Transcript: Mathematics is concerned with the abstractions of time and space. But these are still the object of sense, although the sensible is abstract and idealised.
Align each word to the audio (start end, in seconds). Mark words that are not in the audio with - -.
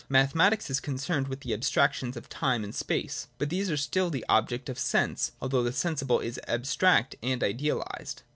Mathematics 0.09 0.67
is 0.71 0.79
concerned 0.79 1.27
with 1.27 1.41
the 1.41 1.53
abstractions 1.53 2.17
of 2.17 2.27
time 2.27 2.63
and 2.63 2.73
space. 2.73 3.27
But 3.37 3.51
these 3.51 3.69
are 3.69 3.77
still 3.77 4.09
the 4.09 4.25
object 4.27 4.67
of 4.67 4.79
sense, 4.79 5.33
although 5.39 5.61
the 5.61 5.71
sensible 5.71 6.19
is 6.19 6.39
abstract 6.47 7.15
and 7.21 7.43
idealised. 7.43 8.23